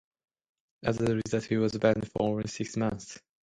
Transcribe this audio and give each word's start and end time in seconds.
As 0.81 0.99
a 0.99 1.15
result 1.23 1.43
he 1.43 1.57
was 1.57 1.77
banned 1.77 2.11
for 2.11 2.23
only 2.31 2.47
six 2.47 2.75
months. 2.75 3.19